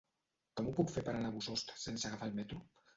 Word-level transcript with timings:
Com 0.59 0.69
ho 0.69 0.73
puc 0.79 0.95
fer 0.95 1.05
per 1.11 1.15
anar 1.17 1.31
a 1.31 1.37
Bossòst 1.37 1.77
sense 1.87 2.13
agafar 2.13 2.33
el 2.33 2.39
metro? 2.45 2.67